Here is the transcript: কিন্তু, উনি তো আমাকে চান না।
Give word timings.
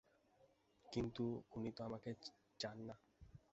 কিন্তু, 0.85 1.23
উনি 1.55 1.69
তো 1.71 1.81
আমাকে 1.83 2.09
চান 2.59 2.77
না। 2.87 2.95